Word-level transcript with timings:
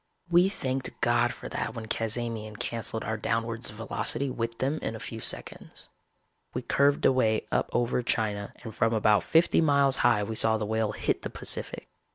We 0.31 0.49
thanked 0.49 0.99
God 1.01 1.31
for 1.31 1.47
that 1.49 1.75
when 1.75 1.85
Cazamian 1.85 2.57
canceled 2.57 3.03
our 3.03 3.17
downwards 3.17 3.69
velocity 3.69 4.31
with 4.31 4.57
them 4.57 4.79
in 4.81 4.95
a 4.95 4.99
few 4.99 5.19
seconds. 5.19 5.89
We 6.55 6.63
curved 6.63 7.05
away 7.05 7.45
up 7.51 7.69
over 7.71 8.01
China 8.01 8.51
and 8.63 8.73
from 8.73 8.95
about 8.95 9.21
fifty 9.23 9.61
miles 9.61 9.97
high 9.97 10.23
we 10.23 10.33
saw 10.35 10.57
the 10.57 10.65
Whale 10.65 10.93
hit 10.93 11.21
the 11.21 11.29
Pacific. 11.29 11.87